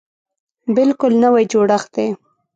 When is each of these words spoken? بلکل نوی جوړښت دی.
بلکل 0.75 1.11
نوی 1.23 1.43
جوړښت 1.51 1.89
دی. 1.95 2.07